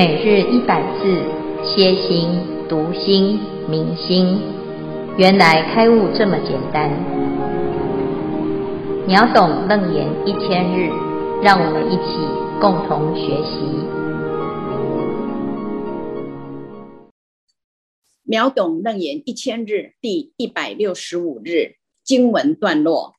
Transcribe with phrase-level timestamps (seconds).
[0.00, 1.04] 每日一百字，
[1.62, 2.30] 歇心、
[2.70, 4.40] 读心、明心，
[5.18, 6.88] 原来开悟这么简单。
[9.06, 10.88] 秒懂楞严一千日，
[11.42, 12.16] 让我们一起
[12.58, 13.60] 共同学习。
[18.22, 23.16] 秒懂楞严一千日第一百六十五日经文段落：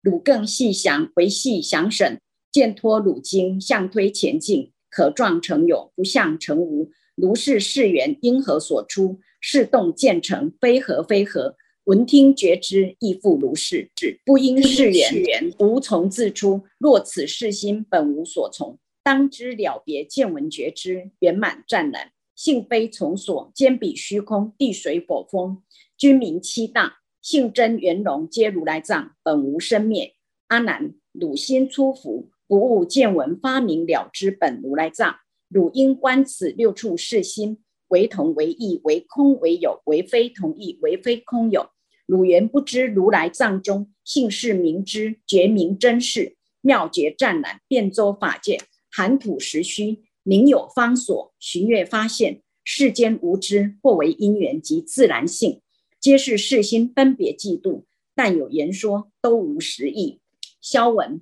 [0.00, 2.18] 汝更细详，惟细想审，
[2.50, 4.70] 见脱汝经，相推前进。
[4.94, 6.88] 可状成有，不相成无。
[7.16, 9.18] 如是事缘因何所出？
[9.40, 11.56] 是动渐成，非何非何。
[11.86, 13.90] 闻听觉知亦复如是。
[14.24, 16.62] 不因是缘，无从自出。
[16.78, 25.60] 若此事心本无所从，当知了别见闻觉知圆满湛然，性非从所，兼彼虚空地水火风，
[25.98, 30.14] 君民七大，性真圆融，皆如来藏，本无生灭。
[30.46, 32.30] 阿难，汝心初服。
[32.54, 35.16] 不悟见闻发明了知本如来藏，
[35.48, 41.70] 汝应观此六处是心，为同为异，为空为有，为非同异，为非空有。
[42.06, 55.60] 汝原不知如来藏中性是明知，觉明真事，妙觉湛然，遍周法界，含土实虚，宁有方所，寻阅发现，世间无知，或为因缘及自然性，
[55.98, 57.82] 皆是世心分别嫉妒，
[58.14, 60.20] 但有言说，都无实义。
[60.60, 61.20] 消文。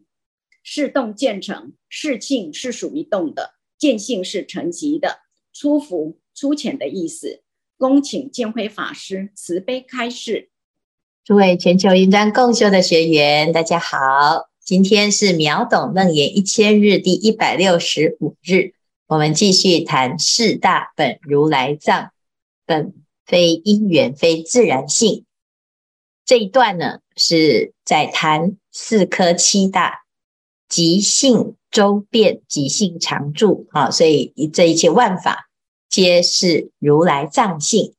[0.62, 5.20] 是动见成，是性是属于动的，见性是成寂的，
[5.52, 7.42] 粗浮粗浅的意思。
[7.76, 10.50] 恭请见辉法师慈悲开示。
[11.24, 18.74] 诸位全球云端共修的学员，大家好，今天是秒懂楞严一千日第一百六十五日，
[19.08, 22.12] 我们继续谈四大本如来藏，
[22.64, 22.94] 本
[23.26, 25.24] 非因缘非自然性。
[26.24, 30.01] 这一段呢，是在谈四科七大。
[30.72, 35.50] 即性周遍，即性常住，啊，所以这一切万法
[35.90, 37.94] 皆是如来藏性。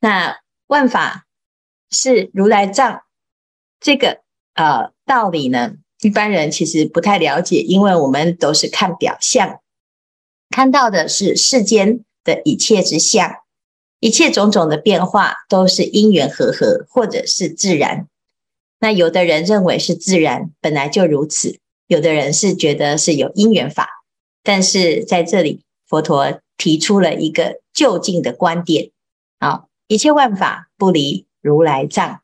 [0.00, 1.26] 那万法
[1.90, 3.02] 是如来藏
[3.78, 4.22] 这个
[4.54, 9.60] 呃道理呢，一般人其实不太了解，因为我们都是看表象，
[10.48, 13.34] 看到的是世间的一切之相，
[14.00, 18.08] 一切种种的变化都是因缘和合，或者是自然。
[18.78, 21.58] 那有的人认为是自然，本来就如此。
[21.86, 23.88] 有的人是觉得是有因缘法，
[24.42, 28.90] 但是在这里，佛陀提出了一个就近的观点：
[29.38, 32.20] 啊，一切万法不离如来藏。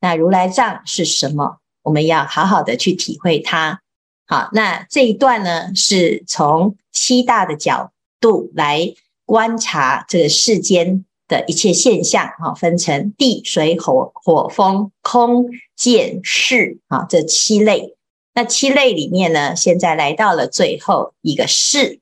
[0.00, 1.58] 那如来藏是什么？
[1.82, 3.82] 我们要好好的去体会它。
[4.26, 8.94] 好，那这一段呢，是从七大的角度来
[9.26, 12.24] 观察这个世间的一切现象。
[12.38, 17.94] 啊，分成地、水、火、火、风、空、见、识啊，这七类。
[18.34, 22.00] 那七类里面呢，现在来到了最后一个识。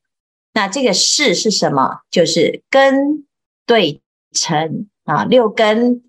[0.52, 2.00] 那这个识是什么？
[2.10, 3.26] 就是根
[3.66, 4.00] 对
[4.32, 6.02] 尘啊，六根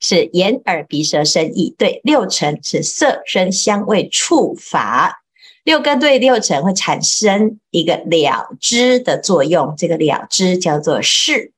[0.00, 5.22] 是眼耳鼻舌身意，对，六尘是色声香味触法。
[5.64, 11.52] 六根对六尘会产生一个了知的作用，这个了知叫做识，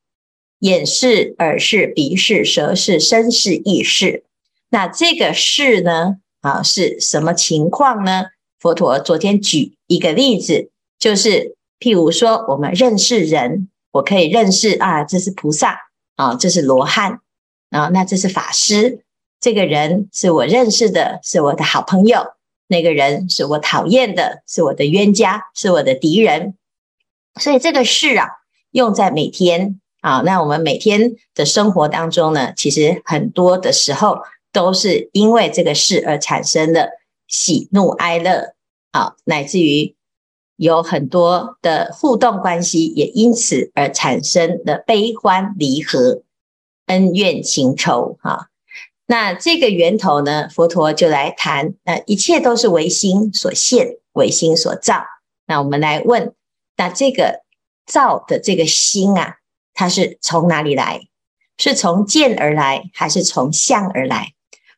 [0.59, 4.23] 眼识、耳识、鼻识、舌识、身识、意识。
[4.69, 6.17] 那这个识呢？
[6.45, 8.25] 啊，是什么情况呢？
[8.59, 10.69] 佛陀昨天举一个例子，
[10.99, 15.79] 就是譬如说，我们认识人，我可以认识啊，这是菩萨
[16.15, 17.21] 啊，这是罗汉
[17.71, 19.03] 啊，那这是法师。
[19.39, 22.35] 这个人是我认识的，是我的好朋友；
[22.67, 26.53] 那个人是我讨厌的，是我的冤家，是我的敌人。
[27.41, 28.27] 所以这个事啊，
[28.69, 34.19] 用在每天啊，那我们每天的生活当中呢，其实很多的时候。
[34.55, 36.91] 都是因为这个事而产生的
[37.27, 38.55] 喜怒哀乐，
[38.91, 39.93] 啊，乃至于
[40.55, 46.23] 有很多的互动关系，也因此而产生的悲欢离合、
[46.85, 48.47] 恩怨情仇，哈。
[49.07, 55.03] 那这个源头呢，佛陀就来谈，那一切都是唯心所现，唯心所造。
[55.45, 56.33] 那我们来问，
[56.77, 57.41] 那这个
[57.85, 59.35] 造的这个心啊，
[59.73, 61.01] 它是从哪里来？
[61.57, 64.34] 是从见而来，还是从相而来？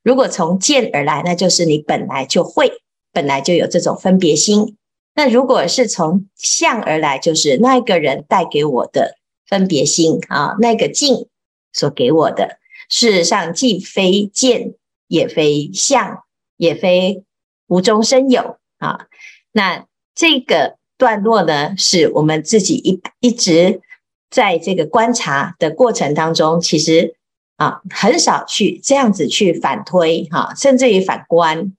[0.07, 2.71] 如果从见而来，那就是你本来就会，
[3.11, 4.77] 本来就有这种分别心。
[5.13, 11.27] 那如果是从相而来，就是那个人带给我的分别心啊，那个境
[11.73, 12.57] 所给我的。
[12.87, 14.75] 事实上，既非见，
[15.09, 16.23] 也非相，
[16.55, 17.25] 也非
[17.67, 19.07] 无中生有啊。
[19.51, 23.81] 那这个段落呢，是我们自己一一直
[24.29, 27.17] 在这个观察的过程当中，其实。
[27.57, 31.73] 啊，很少去这样子去反推哈，甚至于反观。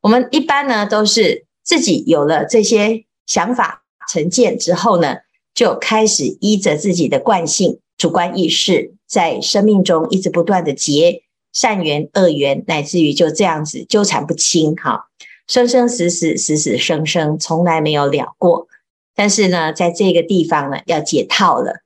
[0.00, 5.16] 我们一般呢，都是自己有了这些想法成见之后呢，
[5.54, 15.06] 就开始依着自己的惯性、主观意识，在生命中一直不断的结善缘、恶缘，乃至于就这样子纠缠不清，哈，
[15.46, 18.68] 生生死死、死死生生，从来没有了过。
[19.14, 21.82] 但是呢，在这个地方呢，要解套了。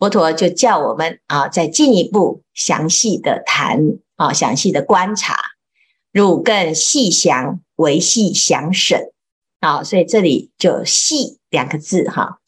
[0.00, 3.78] 佛陀就叫我们啊，再进一步详细的谈
[4.16, 5.36] 啊，详细的观察，
[6.10, 9.12] 汝更细详，为细详审。
[9.60, 12.38] 啊，所以这里就“细”两个字哈，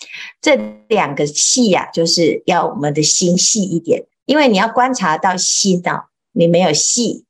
[0.41, 0.57] 这
[0.89, 7.27] 两个“细”呀，就是要我们的心细一点，因为你要观察到心啊，你没有细，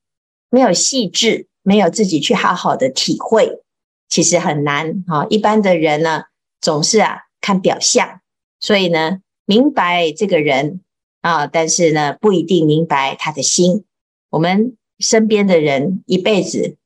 [0.50, 3.60] 没有细致，没有自己去好好的体会，
[4.08, 5.26] 其实很难啊。
[5.28, 6.26] 一般的人呢，
[6.60, 8.20] 总是啊看表象，
[8.60, 9.18] 所以呢，
[9.52, 10.80] 明白这个人
[11.20, 13.84] 啊，但是呢，不一定明白他的心。
[14.30, 16.78] 我们身边的人一辈子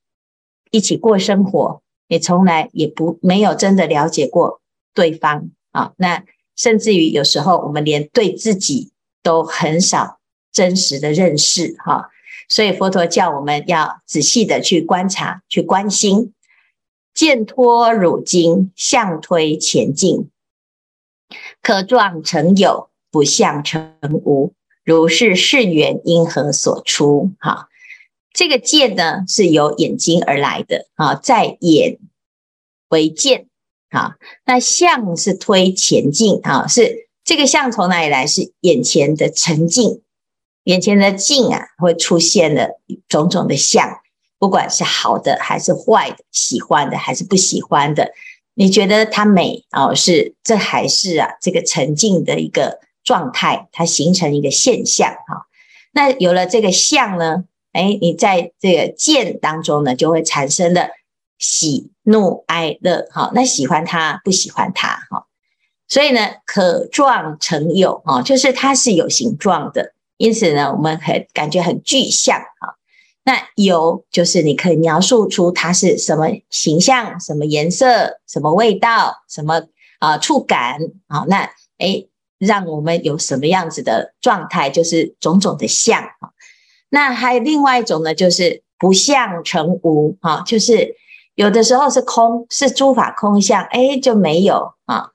[0.69, 1.81] 一起过生活。
[2.09, 4.59] 你从来也不没有真的了解过
[4.93, 6.25] 对方啊，那
[6.57, 8.91] 甚至于有时候我们连对自己
[9.23, 10.19] 都很少
[10.51, 12.09] 真实的认识哈，
[12.49, 16.33] 所以佛陀叫我们要仔细的去观察、去关心，
[17.13, 20.29] 见脱汝今，相推前进，
[21.67, 23.93] 可状成有，不相成
[24.23, 24.53] 无，
[24.85, 27.31] 如是事缘因何所出？
[27.41, 27.67] 哈。
[28.31, 31.99] 这个见呢，是由眼睛而来的啊，在眼
[32.87, 33.47] 为见
[33.89, 34.15] 啊，
[34.45, 38.25] 那相是推前进啊，是这个相从哪里来？
[38.25, 40.03] 是眼前的沉静，
[40.63, 42.79] 眼前的静啊，会出现了
[43.09, 43.99] 种种的相，
[44.39, 48.13] 不管是好的还是坏的，喜欢的还是不喜欢的，
[48.59, 49.93] 你觉得它美哦？
[49.93, 51.29] 是这还是啊？
[51.39, 55.45] 这个沉静的一个状态，它形成一个现象哈。
[55.91, 57.43] 那有了这个相呢？
[57.73, 60.89] 哎，你在这个见当中呢，就会产生了
[61.37, 65.27] 喜怒哀乐，哈，那喜欢他，不喜欢他，哈，
[65.87, 72.76] 所以呢，可状成有，哈，就是它是有形状的，因此呢，我们很感觉很具象，哈，
[73.27, 79.63] 那有就是你可以描述出它是什么形象、什么颜色、什么味道、什么
[79.99, 81.41] 啊触感，啊，那
[81.77, 82.05] 哎，
[82.37, 86.01] 让我们有什么样子的状态，就是种种的相，
[86.87, 90.95] 那还有另外一种呢，就是不相成无啊，就是
[91.35, 95.09] 有的时候是空，是诸法空相，哎，就没有啊。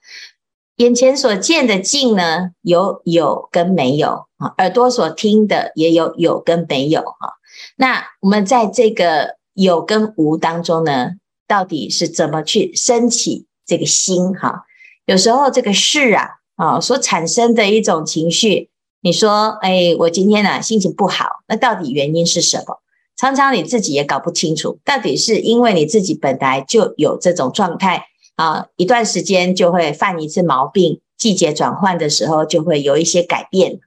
[0.76, 7.40] 眼前所见的境呢，有有跟没有啊，耳朵所听的也有有跟没有啊。
[7.76, 11.12] 那我们在这个有跟无当中呢，
[11.46, 14.64] 到底是怎么去升起这个心哈？
[15.06, 18.70] 有时候这个事啊啊所产生的一种情绪。
[19.04, 22.80] 你说，哎，我今天呢、啊、心情不好，那到底原因是什么？
[23.16, 28.04] 常常你自己也搞不清楚，到底是因为你自己本来就有这种状态
[28.36, 33.80] 啊，一段时间就会犯一次毛病，季节转换的时候就会有一些改变，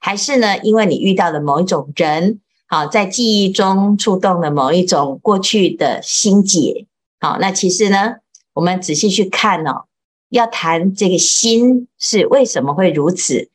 [0.00, 2.40] 还是呢，因为你遇到了某一种人，
[2.72, 6.86] 好、在记忆中触动了某一种过去的心结，
[7.20, 8.14] 好、那其实呢，
[8.54, 9.84] 我们仔细去看哦，
[10.30, 13.50] 要谈这个心是为什么会如此。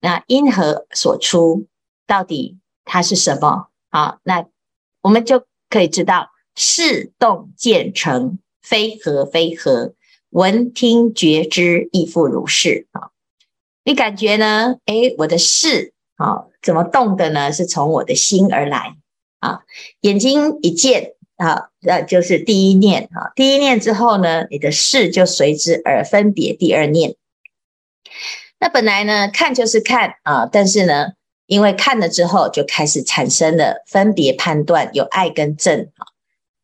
[0.00, 1.68] 那因何所出？
[2.04, 3.68] 到底它是什么？
[3.90, 4.44] 好，那
[5.02, 9.94] 我们就可以知道，事动见成，非合非合，
[10.30, 12.88] 闻听觉知亦复如是。
[12.90, 13.10] 啊，
[13.84, 14.78] 你感觉呢？
[14.86, 17.52] 诶，我的事啊，怎么动的呢？
[17.52, 18.96] 是从我的心而来
[19.40, 19.60] 啊。
[20.00, 23.32] 眼睛一见啊，那就是第一念啊。
[23.34, 27.14] 第一念之后呢，你的事就随之而分别第二念。
[28.60, 31.12] 那本来呢，看就是看啊，但是呢，
[31.46, 36.06] 因为看了之后，就开始产生了分别判断，有爱跟憎啊。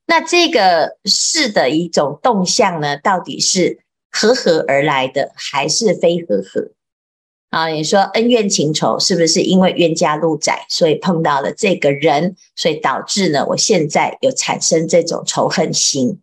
[0.07, 3.79] 那这个事的一种动向呢，到底是
[4.11, 6.73] 和合而来的，还是非和合
[7.55, 7.69] 啊？
[7.69, 16.19] 你说恩怨情仇，是不是因为冤家路窄，所以碰到了这个人，所以导致呢，我现在有产生这种仇恨心？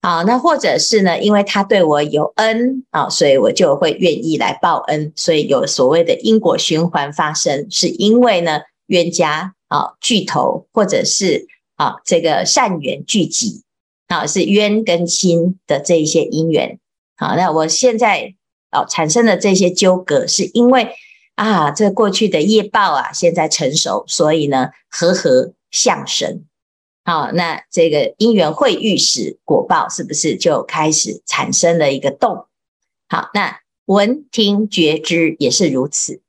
[0.00, 13.64] 好，那或者是呢，因为他对我有恩啊，所以我就会愿意来报恩，所以有所谓的因果循环发生，是因为呢冤家啊聚头，或者是啊这个善缘聚集
[14.06, 16.78] 啊，是冤跟亲的这一些因缘。
[17.16, 18.34] 好，那我现在
[18.70, 20.94] 哦产生的这些纠葛，是因为
[21.34, 26.44] 啊这过去的业报啊现在成熟，所以呢和合相生。
[27.04, 32.46] 好，那这个因缘会遇时，果报是不是就开始产生了一个动？
[33.08, 36.20] 好，那闻听觉知也是如此。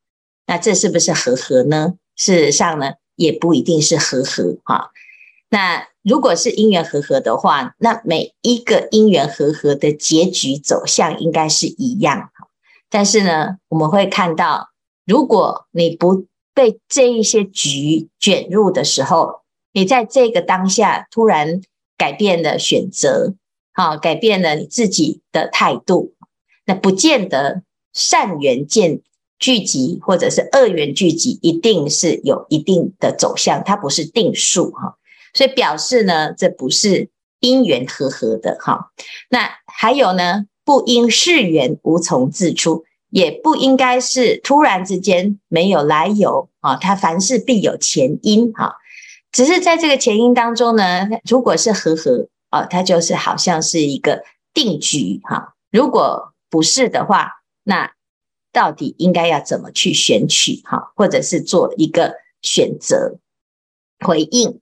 [0.47, 1.95] 那这是不是和合呢？
[2.15, 4.91] 事实上呢，也不一定是和合哈。
[5.49, 12.29] 那如果是因缘和合的话，那每一个因缘和合的结局走向应该是一样。
[12.89, 14.69] 但是呢，我们会看到，
[15.05, 19.41] 如果你不被这一些局卷入的时候，
[19.73, 21.61] 你在这个当下突然
[21.97, 23.33] 改变了选择，
[23.73, 26.13] 好，改变了你自己的态度，
[26.65, 27.63] 那不见得
[27.93, 29.01] 善缘见
[29.39, 34.97] 聚集，或者是恶缘聚集，一定是有一定的走向，它不是定数哈，
[35.33, 37.09] 所以表示呢，这不是
[37.39, 38.91] 因缘和合的哈。
[39.29, 40.45] 那还有呢？
[40.65, 46.75] 不因世缘无从自出，也不应该是突然之间没有来由啊。
[46.75, 48.75] 它凡事必有前因哈，
[49.31, 55.55] 只是在这个前因当中呢，如果是和合啊，它就是好像是一个定局哈。
[55.71, 57.93] 如果不是的话，那
[58.51, 63.17] 到底应该要怎么去选取哈，或者是做一个选择
[64.05, 64.59] 回应？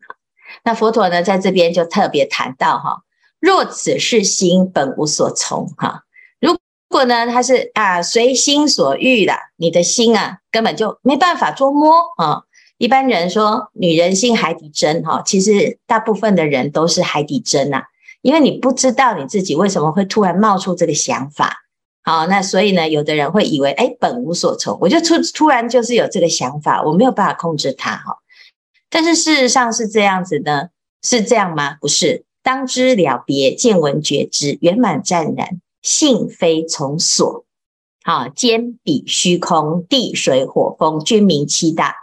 [0.64, 3.04] 那佛陀呢，在这边就特别谈到哈。
[3.40, 6.04] 若此是心本无所从哈，
[6.40, 6.58] 如
[6.90, 12.42] 果呢，他是啊随心所欲的，你的心啊根本就没办法捉摸啊。
[12.80, 17.84] 一般人说女人心海底针哈，其实大部分的人都是海底针呐，
[18.22, 21.58] 因为你不知道你自己为什么会突然冒出这个想法，
[22.04, 28.18] 好，那所以呢，有的人会以为哎本无所从，我就突突然就是有这个想法，我没有办法控制它哈。
[28.90, 30.70] 但是事实上是这样子呢？
[31.02, 31.76] 是这样吗？
[31.82, 32.26] 不是。
[32.42, 37.46] 当知了别，见闻觉知，圆满湛然，性非从所。
[38.04, 41.94] 好，兼彼虚空，地水火风，君名七大。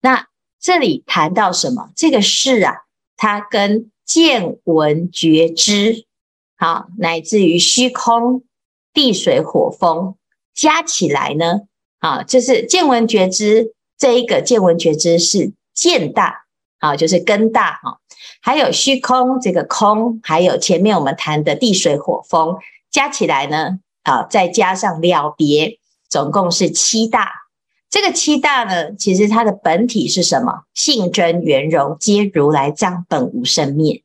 [0.00, 0.28] 那
[0.58, 1.90] 这里谈到什么？
[1.94, 2.74] 这个事啊，
[3.18, 6.06] 它跟见闻觉知，
[6.56, 8.44] 好，乃至于虚空、
[8.94, 10.16] 地水火风
[10.54, 11.60] 加起来呢，
[11.98, 16.44] 啊，就是见闻觉知这一个见闻觉知是见大，
[16.78, 17.98] 好，就是根大，哈。
[18.42, 22.58] 还有虚空这个空，还有前面我们谈的地水火风，
[22.90, 27.32] 加起来呢，啊，再加上了别，总共是七大。
[27.88, 30.64] 这个七大呢，其实它的本体是什么？
[30.74, 34.02] 性真圆融，皆如来藏，本无生灭。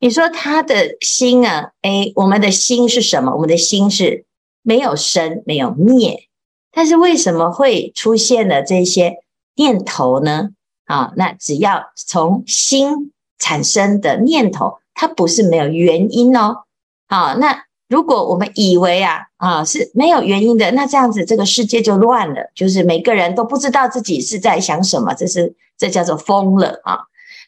[0.00, 3.32] 你说他的心啊，诶，我们的心是什么？
[3.32, 4.26] 我们的心是
[4.62, 6.28] 没有生，没有灭，
[6.72, 9.18] 但是为什么会出现了这些
[9.58, 10.50] 念头呢？
[10.86, 16.60] 啊，那只要从心产生的念头，它不是没有原因哦。
[17.08, 27.00] 好，那如果我们以为啊啊是没有原因的，那这样子这个世界就乱了，就是每个人都不知道自己是在想什么，这是这叫做疯了啊。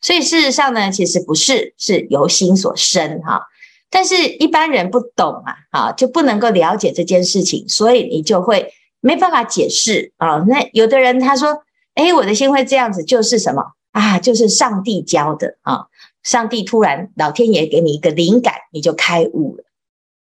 [0.02, 3.46] 所以事实上呢，其实不是，是由心所生哈。
[3.88, 10.44] 但是一般人不懂啊，啊就不能够了解这件事情，所以你就会没办法解释啊。
[10.46, 11.62] 那有的人他说。
[12.00, 14.18] 哎，我的心会这样子，就是什么啊？
[14.18, 15.84] 就是上帝教的啊！
[16.22, 19.64] 上帝突然，老天爷给你一个灵感，你就开悟了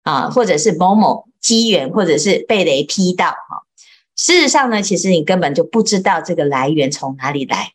[0.02, 0.28] 啊！
[0.28, 3.64] 或者是某某机缘，或者是被雷劈到哈。
[4.14, 7.72] 事实上呢，其实你根本就不知道这个来源从哪里来。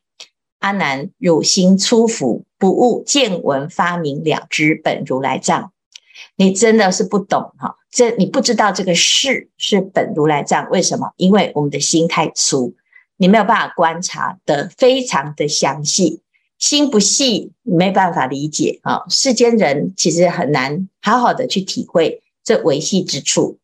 [0.59, 5.71] 阿难，汝心粗腐，不悟见闻发明了知本如来藏。
[6.35, 11.11] 你真的是不懂哈，这你不知道这个事是本如来藏，为什么？
[11.17, 12.75] 因为我们的心太粗。
[13.17, 16.21] 你没有办法观察得非常的详细，
[16.57, 19.03] 心不细，没办法理解啊。
[19.09, 23.59] 世间人其实很难好好的去体会这维系之处。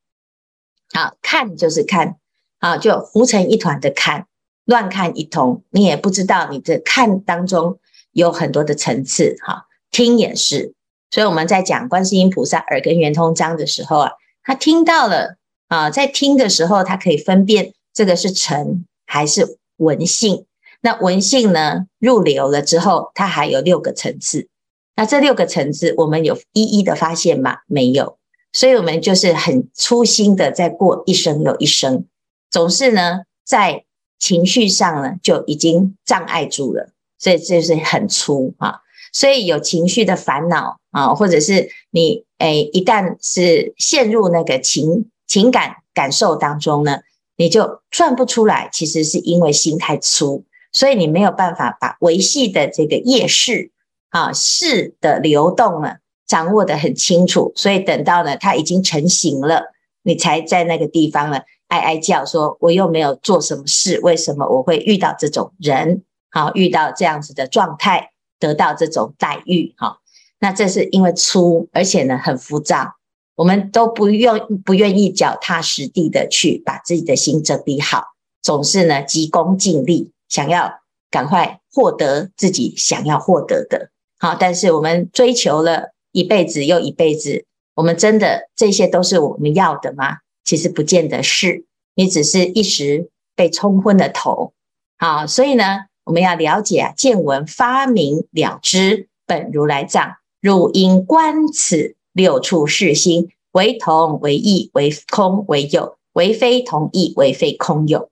[0.94, 2.18] 啊，看就是看，
[2.60, 4.28] 啊，就糊成一团的看，
[4.66, 7.80] 乱看一通，你也不知道你的看当中
[8.12, 9.36] 有很多的层次。
[9.46, 10.74] 哈，听也是，
[11.10, 14.12] 所以我们在讲观世音菩萨耳根圆通章的时候啊，
[14.44, 18.86] 他听到了啊，在听的时候，他可以分辨这个是尘。
[19.12, 20.46] 还是文性，
[20.80, 21.86] 那文性呢？
[22.00, 24.48] 入流了之后，它还有六个层次。
[24.96, 27.58] 那这六个层次，我们有一一的发现吗？
[27.68, 28.18] 没有。
[28.54, 32.06] 所以，我们就是很粗心的在过一生又一生，
[32.50, 33.84] 总是呢，在
[34.18, 36.92] 情绪上呢就已经障碍住了。
[37.20, 38.80] 所以，这是很粗啊。
[39.12, 47.02] 所以，有情绪的烦恼啊，或者是你诶，一旦是陷入那个情情感感受当中呢，
[47.42, 53.72] 你就转不出来，其实是因为心太粗，所以你没有办法把维系的这个业识
[54.12, 55.96] 啊识的流动呢
[56.28, 66.04] 掌握得很清楚，所以等到呢它已经成型了，你才在那个地方呢哀哀叫说，我又没有做什么事，为什么我会遇到这种人？
[66.30, 69.74] 好，遇到这样子的状态，得到这种待遇？
[69.78, 69.98] 好，
[70.40, 72.94] 那这是因为粗，而且呢很浮躁。
[73.42, 78.04] 我们都不愿不愿意脚踏实地的去把自己的心整理好，
[78.40, 83.90] 总是呢急功近利，想要赶快获得自己想要获得的。
[84.20, 90.18] 好，但是我们追求了一辈子又一辈子，我们真的这些都是我们要的吗？
[90.44, 94.54] 其实不见得是，你只是一时被冲昏了头。
[95.00, 108.10] 好，所以呢，我们要了解啊，见闻发明了知，本如来藏，汝应观此六处世心，为同为异，为空为有，为非同异，为非空有。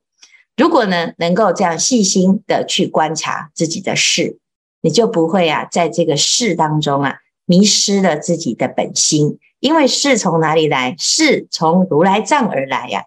[0.58, 4.38] 如果呢，能够这样细心的去观察自己的事，
[4.82, 9.40] 你就不会啊，在这个事当中啊，迷失了自己的本心。
[9.60, 10.96] 因为事从哪里来？
[10.98, 13.06] 事从如来藏而来呀，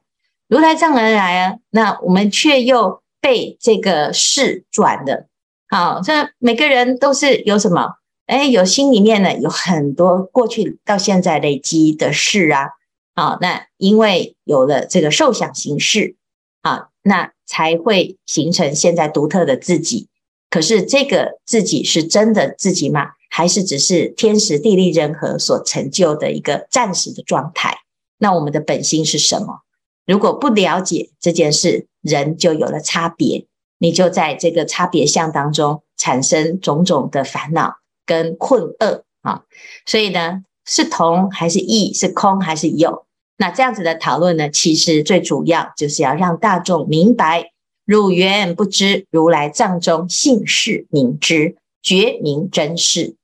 [0.49, 1.57] 如来藏而来啊。
[1.71, 3.01] 那我们却又。
[3.23, 5.29] 被这个事转了，
[5.69, 7.95] 好，这每个人都是有什么？
[8.33, 12.71] 哎，有心里面呢，有很多过去到现在累积的事啊，
[13.15, 16.17] 好，那因为有了这个受想行识，
[16.63, 20.09] 啊，那才会形成现在独特的自己。
[20.49, 23.11] 可是这个自己是真的自己吗？
[23.29, 27.81] 还是只是天时地利人和所成就的一个暂时的状态？
[28.17, 29.61] 那我们的本心是什么？
[30.07, 33.47] 如果不了解这件事，人就有了差别，
[33.77, 37.75] 你就在这个差别相当中产生种种的烦恼
[38.07, 39.43] 跟困厄啊。
[39.87, 41.93] 所以呢，是同还是异？
[41.95, 43.07] 是空还是有？
[43.37, 47.53] 那这样子的讨论呢，其实最主要就是要让大众明白，
[47.85, 53.17] 汝缘不知如来藏中性事明知，觉明真事。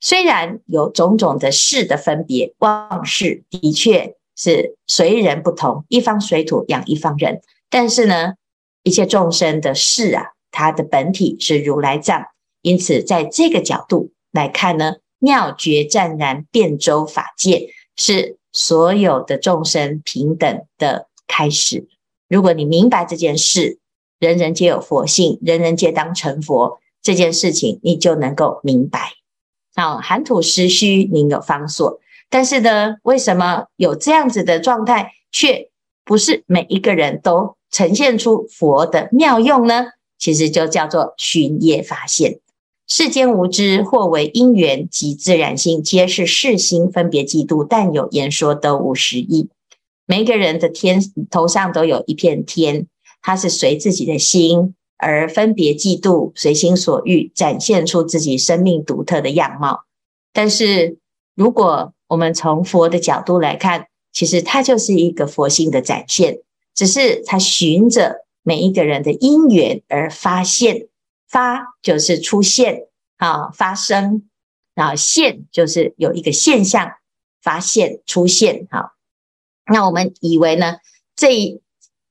[0.00, 4.16] 虽然有种种的事的分别，妄事的确。
[4.34, 7.42] 是随人不同，一方水土养一方人。
[7.68, 8.32] 但是呢，
[8.82, 12.24] 一切众生的事啊，它的本体是如来藏，
[12.62, 21.86] 因此在这个角度来看呢，妙觉湛然遍周法界是所有的众生平等的开始。
[22.28, 23.78] 如果你明白这件事，
[24.18, 29.12] 人人皆有佛性，人人皆当成佛，这件事情你就能够明白。
[29.74, 32.00] 好，含土石须，宁有方所。
[32.30, 35.70] 但是呢，为什么有这样子的状态，却
[36.04, 39.86] 不是每一个人都呈现出佛的妙用呢？
[40.18, 42.38] 其实就叫做寻业发现。
[42.94, 49.48] 世间无知，或为因缘及自然性，皆是世心分别计度，但有言说得无实义。
[50.04, 51.00] 每一个人的天
[51.30, 52.86] 头上都有一片天，
[53.22, 59.84] 它是随自己的心而分别计度，随心所欲展现出自己生命独特的样貌。
[60.34, 60.98] 但是
[61.34, 66.40] 如果我们从佛的角度来看，其实它就是一个佛性的展现，
[66.74, 70.88] 只是它循着每一个人的因缘而发现。
[71.32, 72.82] 发就是出现
[73.16, 74.28] 啊，发生，
[74.76, 76.92] 啊现就是有一个现象
[77.42, 78.68] 发现出现。
[78.70, 78.92] 好，
[79.66, 80.76] 那我们以为呢，
[81.16, 81.34] 这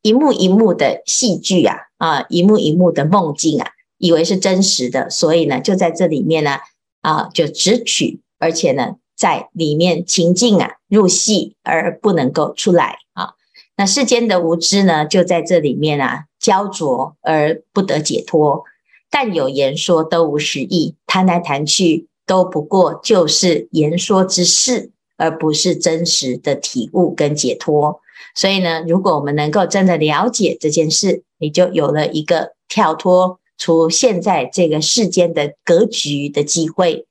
[0.01, 6.57] 一幕一幕的戏剧啊，啊，一幕一幕的梦境啊，以为是真实的，所以呢，就在这里面呢，
[7.01, 8.95] 啊，就执取，而且呢。
[9.13, 13.33] 在里面情境啊，入戏而不能够出来啊。
[13.77, 18.63] 那世间的无知呢，就在这里面啊，焦灼而不得解脱。
[19.11, 27.99] 但有言说都无实义，谈来谈去都不过就是言说之事，而不是真实的体悟跟解脱。
[28.33, 37.05] 所以呢，如果我们能够真的了解这件事，你就有了一个跳脱出现在这个世间的格局的机会。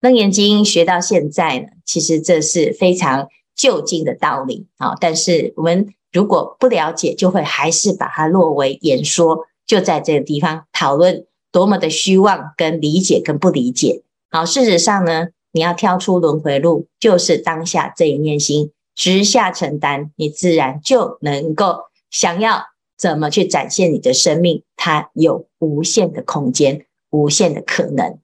[0.00, 4.94] 楞严经学到现在呢，其实这是非常究竟的道理啊。
[5.00, 14.02] 但是我们如果不了解，就会还是把它落为言说，就在这个地方讨论多么的虚妄，跟理解跟不理解。
[14.30, 22.64] 好，事实上呢，你要跳出轮回路，就是当下这一念心直下承担，你自然就能够想要
[22.96, 28.18] 怎么去展现你的生命，它有无限的空间，无限的可能。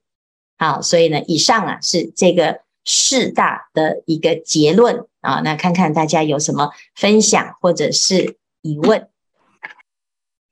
[0.59, 5.41] 好，所以呢，以上啊是这个四大的一个结论啊。
[5.41, 9.09] 那看看大家有什么分享或者是疑问。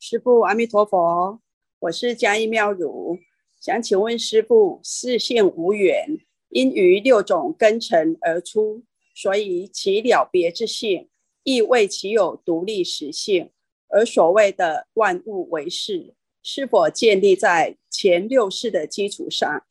[0.03, 1.43] 师父阿弥陀佛，
[1.79, 3.19] 我是嘉义妙如，
[3.61, 8.83] 想请问师父，四性无缘，因于六种根尘而出，
[9.15, 11.11] 所以其了别之性，
[11.43, 13.51] 亦为其有独立实性。
[13.89, 19.67] 而所谓的万物唯识，是否建立在前六世的基础上？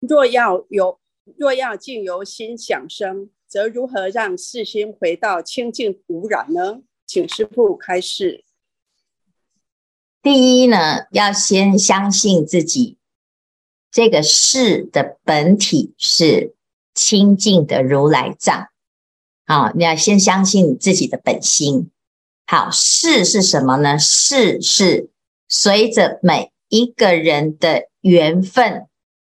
[0.00, 0.98] 若要有，
[1.36, 6.82] 若要静由心想生，则如何让四心回到清净无染呢？
[7.12, 8.42] 请师父开示。
[10.22, 12.96] 第一呢，要先相信自己，
[13.90, 16.54] 这个识的本体是
[16.94, 18.68] 清净的如来藏。
[19.44, 21.90] 好，你要先相信你自己的本心。
[22.46, 23.98] 好，识是什么呢？
[23.98, 25.10] 识是
[25.46, 28.86] 随着每一个人的缘分。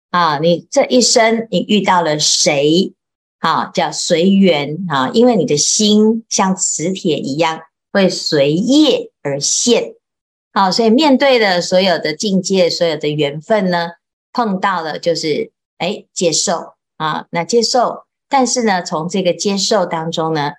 [0.08, 2.94] 啊，你这一生你遇到了谁？
[3.40, 7.60] 好，叫随缘啊，因为你的心像磁铁一样，
[7.94, 9.94] 会随业而现。
[10.52, 13.90] 好，所以面对的所有的境界，所有的缘分呢，
[14.32, 20.50] 碰到了就是哎，接受啊，那接受，但是呢，从这个接受当中呢，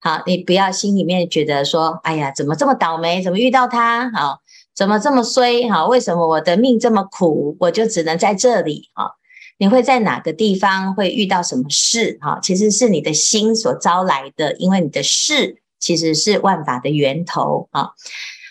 [0.00, 4.10] 好，你不要心里面觉得说，哎呀，怎么这么倒霉，怎么遇到他？
[4.10, 4.40] 好，
[4.74, 5.66] 怎么这么衰？
[5.70, 8.90] 好，为什么我的命这么苦，我就只能在这里？
[8.92, 9.12] 好，
[9.56, 12.18] 你会在哪个地方会遇到什么事？
[12.20, 17.90] 哈，其实是你的心所招来的，因为你的事其实是万法的源头啊，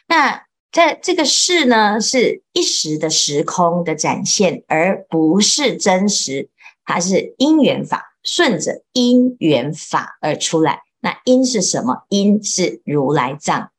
[0.07, 0.43] 那。
[0.73, 6.49] 在这个事呢，是一时的时空的展现，而不是真实。
[6.85, 10.79] 它是因缘法，顺着因缘法而出来。
[11.01, 12.05] 那因是什么？
[12.07, 13.69] 因是如来藏。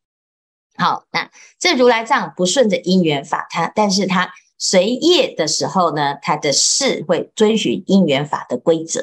[0.77, 9.03] 好，那这如来藏不顺着因缘法，它但是它随业的时候呢，它的事会遵循因缘法的规则。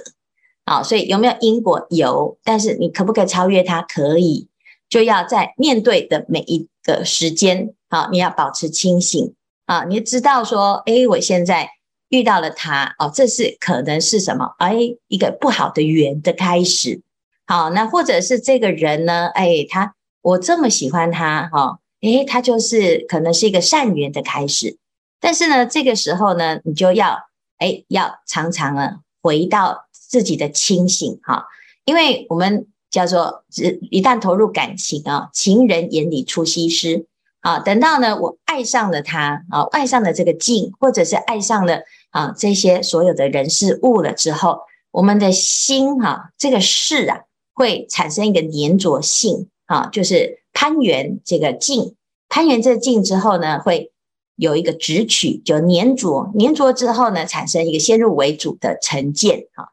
[0.69, 1.87] 好，所以有没有因果？
[1.89, 3.81] 有，但是你可不可以超越它？
[3.81, 4.47] 可以，
[4.87, 7.73] 就要在面对的每一个时间。
[7.89, 9.33] 好，你要保持清醒
[9.65, 9.83] 啊！
[9.85, 11.67] 你知道说，哎，我现在
[12.09, 14.53] 遇到了他哦，这是可能是什么？
[14.59, 14.77] 哎，
[15.07, 17.01] 一个不好的缘的开始。
[17.47, 19.25] 好，那或者是这个人呢？
[19.29, 24.77] 哎，他我这么喜欢他哈，哎，他就是可能是一个善缘的开始。
[25.19, 27.17] 但是呢，这个时候呢，你就要
[27.57, 31.45] 哎，要常常呢回到自己的清醒哈，
[31.85, 33.45] 因为我们叫做
[33.91, 37.05] 一旦投入感情啊，情人眼里出西施。
[37.41, 44.59] 啊，等到呢，我爱上了他啊，爱上了这个境，或者是爱上了啊这些所有的人事物了之后，
[44.91, 47.21] 我们的心哈、这个事啊，
[47.53, 51.95] 会产生一个粘着性啊，就是攀缘这个境，
[52.27, 53.93] 攀缘这个境之后呢，会
[54.35, 59.69] 有一个执取，就粘着，粘着之后呢，产生一个先入为主的成见哈。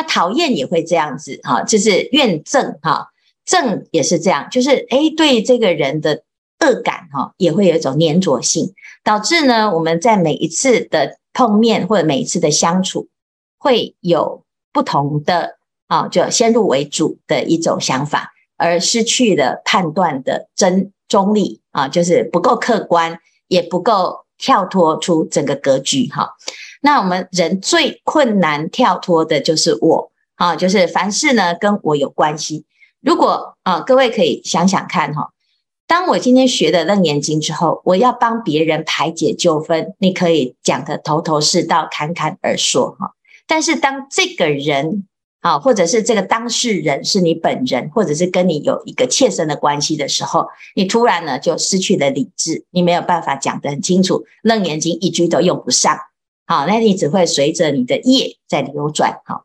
[0.00, 3.08] 那讨厌也会这样子哈，就是怨憎哈，
[3.46, 6.22] 憎也是这样，就是诶对这个人的。
[6.62, 13.08] 恶感哈，也会有一种粘着性，导致呢，我们在每一次的碰面或者每一次的相处，
[13.56, 26.34] 会有不同的啊，就先入为主的一种想法，而失去了判断的真中立啊，就是不够客观，也不够跳脱出整个格局哈。
[26.82, 32.64] 那我们人最困难跳脱的就是我啊，就是凡事呢跟我有关系。
[33.00, 35.30] 如果啊，各位可以想想看哈。
[35.86, 43.12] 当我今天学了《楞严经》之后，我要帮别人排解纠纷，你可以讲得头头是道、侃侃而说哈。
[43.46, 45.08] 但是当这个人
[45.40, 55.98] 啊，或者是这个当事人是你本人，或者是跟你有一个切身的关系的时候，你突然呢就失去了理智，你没有办法讲得很清楚，《楞严经》一句都用不上。
[56.46, 59.20] 好，那你只会随着你的业在流转。
[59.24, 59.44] 好，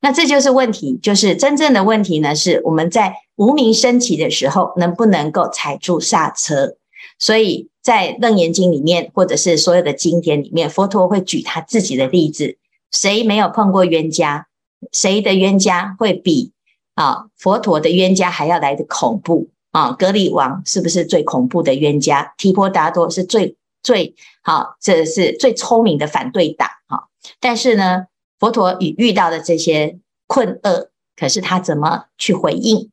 [0.00, 3.14] 那这就是问题，就是真正的问题呢，是我们在。
[3.36, 6.76] 无明升起的时候，能不能够踩住刹车？
[7.18, 12.58] 所以在《楞严经》里面，或者是所有的经典里面，佛陀会举他自己的例子。
[12.92, 14.46] 谁没有碰过冤家？
[14.90, 16.52] 谁的冤家会比
[16.94, 19.92] 啊佛陀的冤家还要来的恐怖啊？
[19.92, 22.34] 格里王是不是最恐怖的冤家？
[22.36, 27.04] 提婆达多是最最好，这是最聪明的反对党啊！
[27.40, 28.06] 但是呢，
[28.38, 32.90] 佛陀与遇到的这些困厄，可是他怎么去回应？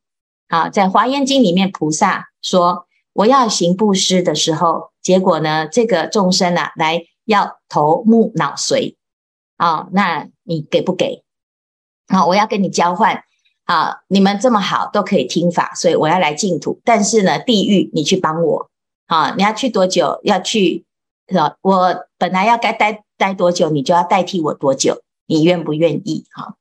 [0.47, 8.95] 啊，在《华严经》里面，菩萨说：“我要行布施的时候，结果呢，这个众生啊，来要头目脑髓，
[9.57, 11.23] 啊，那你给不给？
[12.09, 13.23] 好，我要跟你交换，
[13.65, 16.79] 啊，你们这么好，都可以听法，所以我要来净土。
[16.83, 18.69] 但是呢，地狱你去帮我，
[19.07, 20.19] 啊，你要去多久？
[20.23, 20.85] 要去
[21.27, 21.55] 是吧？
[21.61, 25.01] 我本来要该待待多久，你就要代替我多久？
[25.27, 26.25] 你愿不愿意？
[26.31, 26.55] 哈。”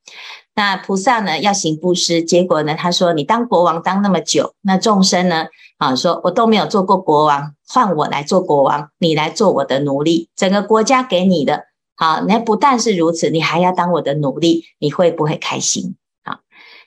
[0.54, 11.66] 那菩萨呢，要行布施，结果呢，他说，你当国王当那么久，那众生呢啊，说我都没有做过国王，换我来做国王，你来做我的奴隶，整个国家给你的，
[11.98, 15.96] 好，那不但是如此，你还要当我的奴隶，你会不会开心？
[16.24, 16.40] 好，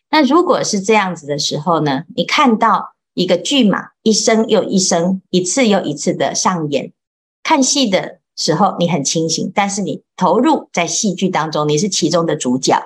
[0.10, 6.93] 那如果是这样子的时候呢，你看到一个剧码一生又一生，一次又一次的上演，
[7.43, 12.82] 看戏的时候你很清醒，但是你投入在戏剧当中，你是其中的主角。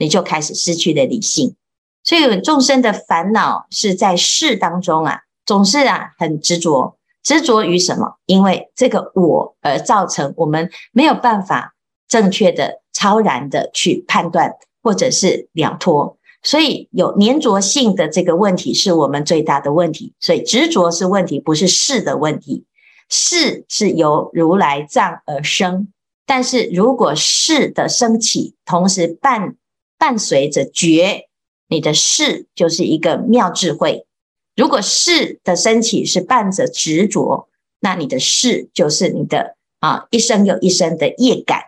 [0.00, 1.56] 你就开始失去了理性，
[2.04, 8.16] 所以众生的烦恼是在事当中啊，总是啊很执着，执着于什么？
[8.26, 11.74] 因为这个我而造成我们没有办法
[12.08, 20.14] 正确的、超然的去判断或者是了脱，所以有粘着性的这个问题是我们最大的问题。
[20.20, 22.64] 所以执着是问题，不是事的问题，
[23.08, 25.88] 事是由如来藏而生，
[26.24, 29.56] 但是如果事的升起同时伴
[29.98, 31.28] 伴随着觉，
[31.68, 34.06] 你的事就是一个妙智慧。
[34.58, 41.66] 如果是的升起是伴着执着，那你的识就是你的啊一生又一生的业感。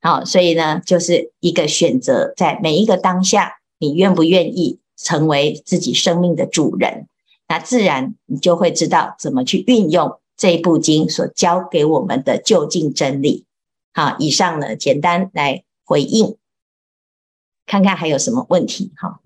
[0.00, 7.06] 好，所以呢，就是一个选择，在每一个当下，你愿不愿意成为自己生命的主人？
[7.46, 13.44] 那自然你就会知道怎么去运用这一部经所教给我们的究竟真理。
[13.92, 16.38] 好，以上呢，简单来回应，
[17.66, 18.92] 看看还有什么问题。
[18.96, 19.20] 哈，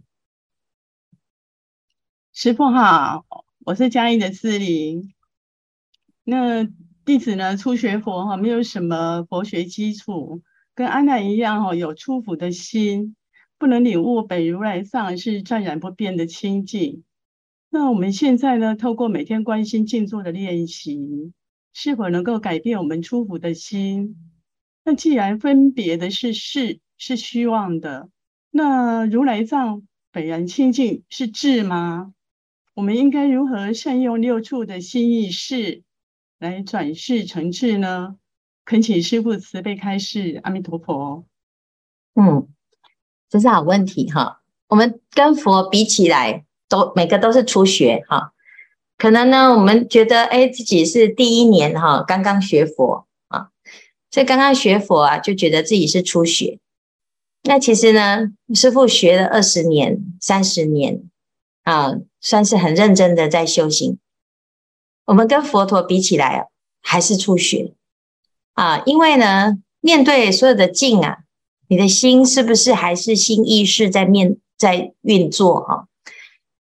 [2.36, 3.24] 师父好，
[3.64, 5.14] 我是嘉义的思玲。
[6.24, 6.64] 那
[7.04, 10.42] 弟子呢，初学佛哈，没有什么佛学基础，
[10.74, 13.14] 跟安娜一样哈，有出伏的心，
[13.56, 17.04] 不能领悟本如来藏是湛然不变的清净。
[17.70, 21.32] 那我们现在呢，透过每天观心静坐的练习，
[21.72, 24.16] 是否能够改变我们出伏的心？
[24.82, 28.08] 那既然分别的是事，是虚妄的，
[28.50, 32.12] 那如来藏本然清净是智吗？
[32.74, 35.82] 我们应该如何善用六处的心意识
[36.38, 38.16] 来转世成智呢？
[38.64, 40.40] 恳请师父慈悲开示。
[40.42, 41.24] 阿弥陀佛。
[42.14, 42.48] 嗯，
[43.28, 44.42] 这是好问题哈。
[44.68, 46.44] 我们跟佛比起来。
[46.66, 48.32] 都每个都是初学哈，
[48.96, 53.50] 可能呢，我们觉得哎，自己是第一年哈，刚刚学佛啊，
[54.10, 56.58] 所以刚刚学佛啊，就觉得自己是初学。
[57.42, 61.02] 那其实呢，师父学了二十年、三十年
[61.64, 63.98] 啊，算是很认真的在修行。
[65.06, 66.48] 我们跟佛陀比起来，
[66.80, 67.74] 还是初学
[68.54, 71.18] 啊，因为呢，面对所有的境啊，
[71.68, 75.88] 你的心是不是还是心意识在面在运作哈？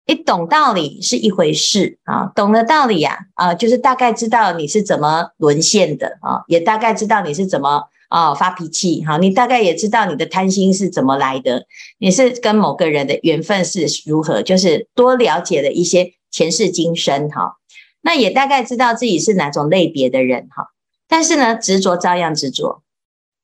[0.06, 11.66] 你懂道理是一回事啊，懂了道理呀，啊，就是大概知道你是怎么沦陷的啊，也大概知道你是怎么啊发脾气哈，你大概也知道你的贪心是怎么来的，
[11.98, 17.58] 你是跟某个人的缘分是如何，就是多了解了一些前世今生哈，
[18.02, 20.68] 那也大概知道自己是哪种类别的人哈，
[21.08, 22.84] 但是呢，执着照样执着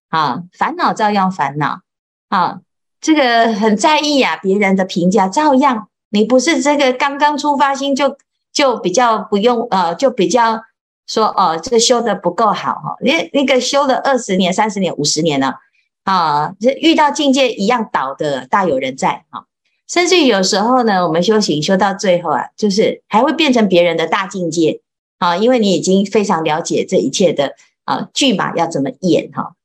[0.09, 1.81] 啊，烦恼照样烦恼
[2.27, 2.59] 啊，
[3.01, 5.87] 这个很在意呀，别人的评价照样。
[6.11, 8.17] 你不是这个刚刚出发心就
[8.51, 10.61] 就比较不用呃，就比较
[11.09, 12.95] 说哦，这个修的不够好哈。
[13.01, 15.55] 那那个修了二十年、三十年、五十年了
[16.03, 19.43] 啊，这遇到境界一样倒的大有人在啊。
[19.87, 24.81] 甚至于有时候呢，我们修行修到最后啊，就是还会变成别人的大境界
[25.17, 29.55] 啊，因为你已经非常了解这一切的啊剧码要怎么演哈。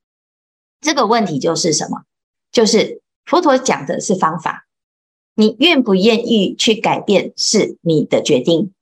[0.81, 2.05] 这个问题就是什么？
[2.51, 4.67] 就是佛陀讲的是方法。
[5.37, 8.73] 你愿不愿意去改变，是你的决定。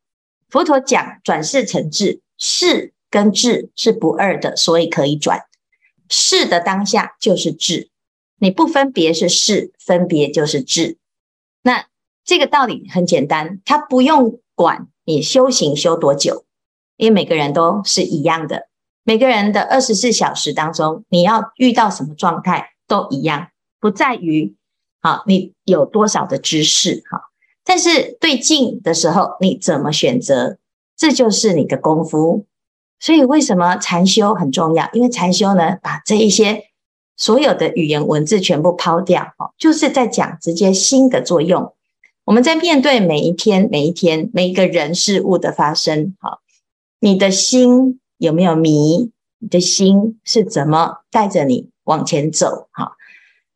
[0.51, 5.43] 佛陀讲转世成智，识跟智是不二的，所以可以转。
[6.09, 7.89] 识的当下就是智，
[8.41, 10.99] 你不分别是识，分别就是智。
[11.63, 11.87] 那
[12.25, 16.45] 这个道理很简单，他不用管你修行修多久，
[16.97, 18.67] 因为每个人都是一样的。
[19.05, 24.57] 每个人的二十四小时当中，你要遇到什么状态都一样，不在于。
[25.01, 27.05] 好，你有多少的知识？
[27.09, 27.31] 哈，
[27.65, 30.59] 但是对境的时候，你怎么选择？
[31.03, 32.47] 这就是你的功夫。
[33.01, 34.89] 所以为什么禅修很重要？
[34.93, 36.67] 因为禅修呢，把这一些
[37.17, 41.75] 所有的语言文字全部抛掉，哈，就是在讲直接心的作用。
[42.25, 46.39] 我们在面对每一天、每一天、每一个人事物的发生，哈，
[47.01, 49.11] 你的心有没有迷？
[49.39, 52.69] 你的心是怎么带着你往前走？
[52.71, 52.93] 哈，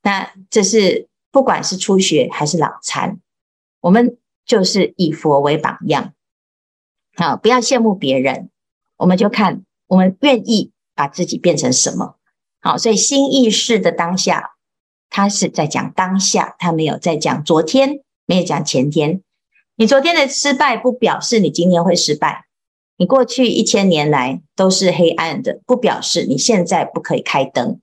[0.02, 1.06] 那这是。
[1.32, 3.20] 不管是初学还是老禅，
[3.82, 6.14] 我们就是以佛为榜样，
[7.16, 8.50] 好，不要羡慕别人，
[8.98, 12.16] 我们就看我们愿意把自己变成什么。
[12.60, 14.50] 好，所以新意识的当下，
[15.08, 19.22] 他是在讲当下，他没有在讲昨天，没有讲前天。
[19.76, 22.44] 你昨天的失败不表示你今天会失败，
[22.98, 27.80] 你过去一千年来都是黑暗的，不表示你现在不可以开灯。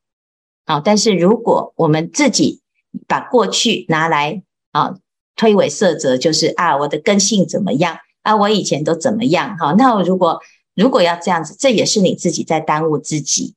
[0.66, 2.62] 好，但是如果我们自己
[3.08, 4.96] 把过去拿来啊
[5.36, 9.74] 推诿色泽，就是啊我的根性怎么样啊我以前都怎么样哈？
[9.78, 10.42] 那我如果
[10.74, 13.54] 如果要这样子，这也是你自己在耽误自己。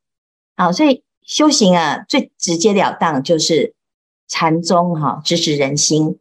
[0.57, 3.75] 好，所以修行啊最直截了当就是
[4.29, 6.19] 禅宗哈直指人心。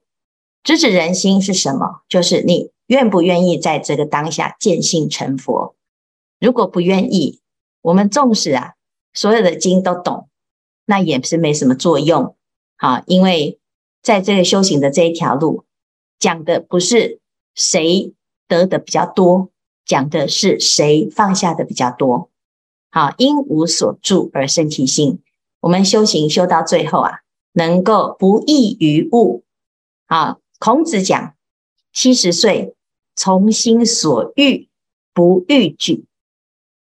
[0.64, 2.02] 直指人心是什么？
[2.10, 5.76] 就是你愿不愿意在这个当下见性成佛？
[6.40, 7.40] 如果不愿意，
[7.82, 8.74] 我们纵使啊
[9.14, 10.28] 所有的经都懂，
[10.86, 12.36] 那也是没什么作用。
[12.78, 13.60] 好，因为
[14.02, 15.66] 在这个修行的这一条路，
[16.20, 17.20] 讲的不是
[17.54, 18.14] 谁
[18.48, 19.50] 得的比较多，
[19.86, 22.30] 讲的是谁放下的比较多。
[22.92, 25.20] 好，因无所住而生其心。
[25.62, 27.20] 我们修行修到最后啊，
[27.54, 29.44] 能够不异于物。
[30.06, 31.34] 啊，孔子讲
[31.92, 32.76] 七十岁
[33.16, 34.70] 从心所欲
[35.14, 36.06] 不逾矩。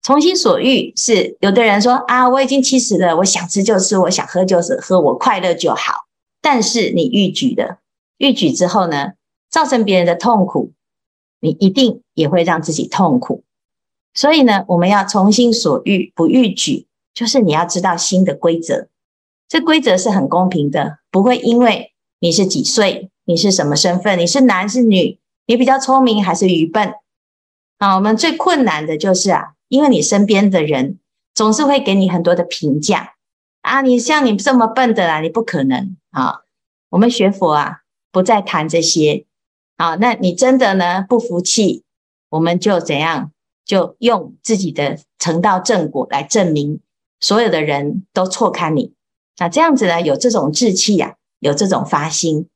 [0.03, 6.05] 从心所欲是有的人说啊，我已经七十了，我想吃就吃，我想喝就是喝，我快乐就好。
[6.41, 7.79] 但是你逾矩的，
[8.19, 9.13] 逾矩之后呢，
[9.49, 10.73] 造成别人的痛苦，
[11.45, 13.43] 你一定也会让自己痛苦。
[14.13, 18.87] 所以呢，我们要从心所欲不逾矩，就是你要知道心的规则。
[19.47, 26.95] 这规则是很公平的，不会因为你是几岁，你是什么身份，你是男是女，你比较聪明还是愚笨。
[27.77, 29.51] 啊，我们最困难的就是啊。
[29.67, 30.99] 因为你身边的人
[31.33, 33.15] 总是会给你很多的评价
[33.61, 36.41] 啊，你像你这么笨的啦，你不可能啊。
[36.89, 37.81] 我们学佛啊，
[38.11, 39.25] 不再谈这些
[39.77, 39.95] 啊。
[39.95, 41.83] 那你真的呢不服气，
[42.29, 43.31] 我们就怎样？
[43.65, 46.79] 就用自己的成道正果来证明，
[47.19, 48.93] 所有的人都错看你。
[49.39, 52.47] 那这样子呢，有这种志气呀，有这种发心，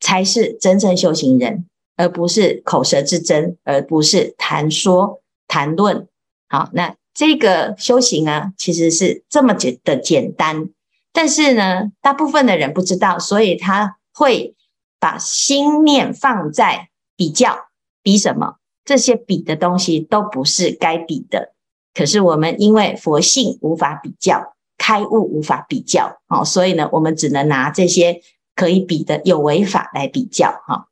[0.00, 1.64] 才是真正修行人，
[1.96, 6.08] 而不是口舌之争，而不是谈说谈论。
[6.48, 10.68] 好，那这个修行呢，其实是这么简的简单，
[11.12, 14.56] 但是呢，大部分的人不知道，所以他会
[14.98, 17.68] 把心念放在比较，
[18.02, 18.56] 比什么？
[18.84, 21.54] 这些比的东西都不是该比的。
[21.94, 28.22] 可是我们因为佛性无法比较，开悟无法比较，哦，所以呢，我们只能拿这些
[28.54, 30.88] 可以比的有为法来比较，哈。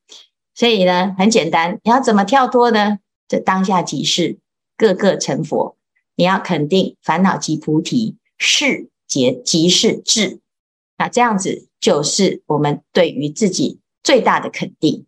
[0.55, 2.99] 所以呢，很简单，你要怎么跳脱呢？
[3.29, 4.39] 这当下即是。
[4.79, 5.75] 个个成佛，
[6.17, 10.41] 你要肯定烦恼即菩提，是即即是智。
[10.99, 15.05] 那这样子就是我们对于自己最大的肯定。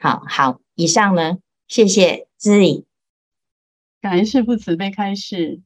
[0.00, 2.84] 好好，以上呢，谢谢知影，
[4.00, 5.60] 感恩师父慈悲开示。